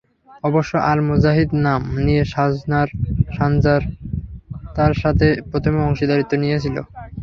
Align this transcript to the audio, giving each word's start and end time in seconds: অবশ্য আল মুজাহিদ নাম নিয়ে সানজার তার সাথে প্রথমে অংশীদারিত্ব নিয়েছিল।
অবশ্য 0.43 0.71
আল 0.89 0.99
মুজাহিদ 1.07 1.49
নাম 1.65 1.81
নিয়ে 2.05 2.23
সানজার 3.35 3.81
তার 4.75 4.93
সাথে 5.01 5.27
প্রথমে 5.51 5.79
অংশীদারিত্ব 5.87 6.33
নিয়েছিল। 6.43 6.77